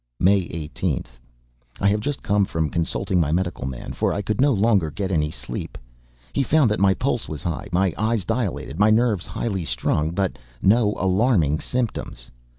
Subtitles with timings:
[0.19, 1.19] May 18th.
[1.79, 5.11] I have just come from consulting my medical man, for I could no longer get
[5.11, 5.77] any sleep.
[6.33, 10.39] He found that my pulse was high, my eyes dilated, my nerves highly strung, but
[10.59, 12.31] no alarming symptoms.